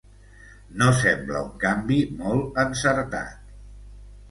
No 0.81 0.87
sembla 0.99 1.43
un 1.43 1.51
canvi 1.65 1.99
molt 2.23 2.59
encertat! 2.65 3.57